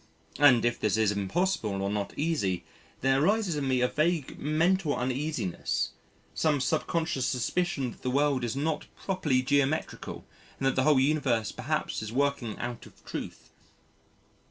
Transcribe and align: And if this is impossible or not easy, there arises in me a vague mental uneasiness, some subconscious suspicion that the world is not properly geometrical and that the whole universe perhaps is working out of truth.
And 0.39 0.65
if 0.65 0.79
this 0.79 0.97
is 0.97 1.11
impossible 1.11 1.79
or 1.79 1.89
not 1.91 2.17
easy, 2.17 2.63
there 3.01 3.21
arises 3.23 3.55
in 3.55 3.67
me 3.67 3.81
a 3.81 3.87
vague 3.87 4.39
mental 4.39 4.95
uneasiness, 4.95 5.91
some 6.33 6.59
subconscious 6.59 7.27
suspicion 7.27 7.91
that 7.91 8.01
the 8.01 8.09
world 8.09 8.43
is 8.43 8.55
not 8.55 8.87
properly 8.95 9.43
geometrical 9.43 10.25
and 10.57 10.65
that 10.65 10.75
the 10.75 10.81
whole 10.85 10.99
universe 10.99 11.51
perhaps 11.51 12.01
is 12.01 12.11
working 12.11 12.57
out 12.57 12.87
of 12.87 13.05
truth. 13.05 13.51